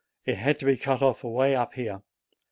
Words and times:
It 0.25 0.33
had 0.37 0.57
to 0.57 0.65
be 0.65 0.77
cut 0.77 1.03
off 1.03 1.23
away 1.23 1.55
up 1.55 1.75
here. 1.75 2.01